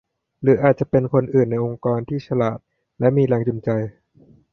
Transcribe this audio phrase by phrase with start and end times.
[0.41, 2.57] หรืออาจจะเป็นคนอื่นในองค์กรที่ฉลาด
[2.99, 3.69] และมีแรงจูงใจ